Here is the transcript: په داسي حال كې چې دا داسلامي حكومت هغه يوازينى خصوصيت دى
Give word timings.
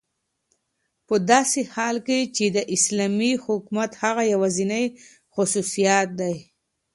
په 1.07 1.15
داسي 1.29 1.63
حال 1.73 1.97
كې 2.07 2.19
چې 2.35 2.45
دا 2.55 2.63
داسلامي 2.71 3.31
حكومت 3.45 3.91
هغه 4.03 4.23
يوازينى 4.33 4.83
خصوصيت 5.33 6.07
دى 6.19 6.35